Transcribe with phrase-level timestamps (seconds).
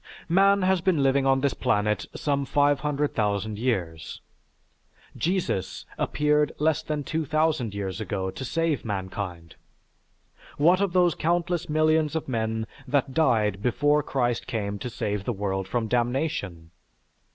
[0.29, 4.19] Man has been living on this planet some 500,000 years.
[5.15, 9.57] Jesus appeared less than 2000 years ago to save mankind.
[10.57, 15.33] What of those countless millions of men that died before Christ came to save the
[15.37, 16.71] world from damnation?